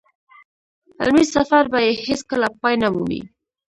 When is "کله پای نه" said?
2.29-2.87